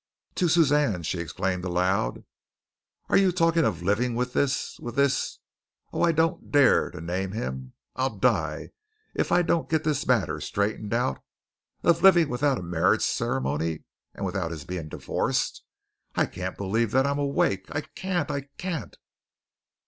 [0.33, 2.23] To Suzanne she exclaimed aloud:
[3.09, 5.37] "Are you talking of living with this, with this,
[5.93, 7.73] oh, I don't dare to name him.
[7.95, 8.71] I'll die
[9.13, 11.19] if I don't get this matter straightened out;
[11.83, 13.83] of living without a marriage ceremony
[14.15, 15.61] and without his being divorced?
[16.15, 17.67] I can't believe that I am awake.
[17.69, 18.31] I can't!
[18.31, 18.97] I can't!"